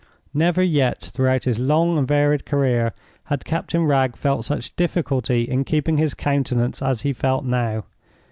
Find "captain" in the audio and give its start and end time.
3.45-3.85